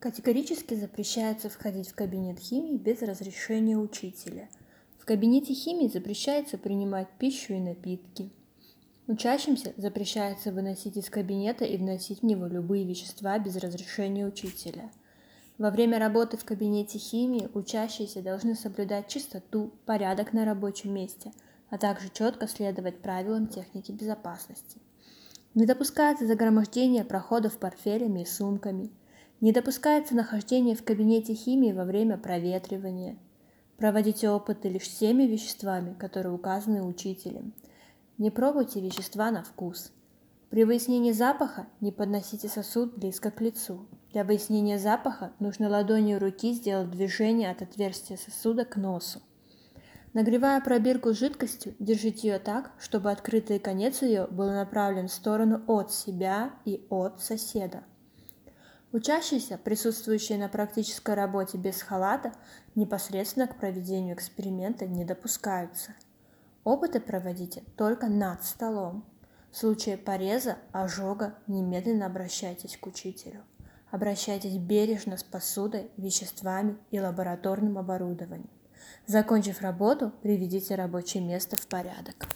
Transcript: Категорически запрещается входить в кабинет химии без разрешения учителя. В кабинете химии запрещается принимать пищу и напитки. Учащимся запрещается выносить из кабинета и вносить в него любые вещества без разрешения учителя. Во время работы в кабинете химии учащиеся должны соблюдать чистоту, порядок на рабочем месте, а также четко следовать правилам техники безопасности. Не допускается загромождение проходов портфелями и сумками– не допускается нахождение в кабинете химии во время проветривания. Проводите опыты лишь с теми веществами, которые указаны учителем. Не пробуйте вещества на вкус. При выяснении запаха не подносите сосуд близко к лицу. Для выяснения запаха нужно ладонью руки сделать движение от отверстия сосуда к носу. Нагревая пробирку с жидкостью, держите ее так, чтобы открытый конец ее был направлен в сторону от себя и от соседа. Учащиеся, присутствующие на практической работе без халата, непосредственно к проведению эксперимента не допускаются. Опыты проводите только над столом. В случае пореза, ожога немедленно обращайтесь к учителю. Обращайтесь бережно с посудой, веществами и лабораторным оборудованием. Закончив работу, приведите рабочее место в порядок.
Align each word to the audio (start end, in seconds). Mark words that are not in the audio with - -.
Категорически 0.00 0.72
запрещается 0.72 1.50
входить 1.50 1.90
в 1.90 1.94
кабинет 1.94 2.38
химии 2.38 2.78
без 2.78 3.02
разрешения 3.02 3.76
учителя. 3.76 4.48
В 4.98 5.04
кабинете 5.04 5.52
химии 5.52 5.88
запрещается 5.88 6.56
принимать 6.56 7.08
пищу 7.18 7.52
и 7.52 7.60
напитки. 7.60 8.30
Учащимся 9.08 9.74
запрещается 9.76 10.52
выносить 10.52 10.96
из 10.96 11.10
кабинета 11.10 11.66
и 11.66 11.76
вносить 11.76 12.20
в 12.20 12.24
него 12.24 12.46
любые 12.46 12.86
вещества 12.86 13.38
без 13.38 13.56
разрешения 13.56 14.26
учителя. 14.26 14.90
Во 15.58 15.70
время 15.70 15.98
работы 15.98 16.38
в 16.38 16.46
кабинете 16.46 16.96
химии 16.96 17.50
учащиеся 17.52 18.22
должны 18.22 18.54
соблюдать 18.54 19.08
чистоту, 19.08 19.70
порядок 19.84 20.32
на 20.32 20.46
рабочем 20.46 20.94
месте, 20.94 21.30
а 21.68 21.76
также 21.76 22.08
четко 22.08 22.48
следовать 22.48 23.02
правилам 23.02 23.48
техники 23.48 23.92
безопасности. 23.92 24.78
Не 25.52 25.66
допускается 25.66 26.26
загромождение 26.26 27.04
проходов 27.04 27.58
портфелями 27.58 28.22
и 28.22 28.24
сумками– 28.24 28.88
не 29.40 29.52
допускается 29.52 30.14
нахождение 30.14 30.76
в 30.76 30.84
кабинете 30.84 31.34
химии 31.34 31.72
во 31.72 31.84
время 31.84 32.18
проветривания. 32.18 33.16
Проводите 33.78 34.28
опыты 34.28 34.68
лишь 34.68 34.88
с 34.90 34.98
теми 34.98 35.22
веществами, 35.22 35.94
которые 35.94 36.34
указаны 36.34 36.82
учителем. 36.82 37.54
Не 38.18 38.30
пробуйте 38.30 38.80
вещества 38.80 39.30
на 39.30 39.42
вкус. 39.42 39.92
При 40.50 40.64
выяснении 40.64 41.12
запаха 41.12 41.66
не 41.80 41.92
подносите 41.92 42.48
сосуд 42.48 42.98
близко 42.98 43.30
к 43.30 43.40
лицу. 43.40 43.86
Для 44.12 44.24
выяснения 44.24 44.78
запаха 44.78 45.32
нужно 45.38 45.68
ладонью 45.68 46.18
руки 46.18 46.52
сделать 46.52 46.90
движение 46.90 47.50
от 47.50 47.62
отверстия 47.62 48.16
сосуда 48.16 48.64
к 48.64 48.76
носу. 48.76 49.20
Нагревая 50.12 50.60
пробирку 50.60 51.14
с 51.14 51.18
жидкостью, 51.18 51.76
держите 51.78 52.28
ее 52.28 52.38
так, 52.40 52.72
чтобы 52.80 53.12
открытый 53.12 53.60
конец 53.60 54.02
ее 54.02 54.26
был 54.26 54.50
направлен 54.50 55.06
в 55.06 55.12
сторону 55.12 55.62
от 55.68 55.92
себя 55.92 56.50
и 56.64 56.84
от 56.90 57.22
соседа. 57.22 57.84
Учащиеся, 58.92 59.56
присутствующие 59.56 60.36
на 60.36 60.48
практической 60.48 61.14
работе 61.14 61.56
без 61.58 61.80
халата, 61.80 62.32
непосредственно 62.74 63.46
к 63.46 63.56
проведению 63.56 64.16
эксперимента 64.16 64.86
не 64.86 65.04
допускаются. 65.04 65.94
Опыты 66.64 66.98
проводите 66.98 67.62
только 67.76 68.08
над 68.08 68.42
столом. 68.44 69.04
В 69.52 69.56
случае 69.56 69.96
пореза, 69.96 70.58
ожога 70.72 71.34
немедленно 71.46 72.06
обращайтесь 72.06 72.76
к 72.76 72.86
учителю. 72.86 73.44
Обращайтесь 73.90 74.56
бережно 74.56 75.16
с 75.16 75.22
посудой, 75.22 75.90
веществами 75.96 76.76
и 76.90 77.00
лабораторным 77.00 77.78
оборудованием. 77.78 78.50
Закончив 79.06 79.60
работу, 79.62 80.12
приведите 80.22 80.74
рабочее 80.74 81.22
место 81.22 81.56
в 81.56 81.66
порядок. 81.66 82.28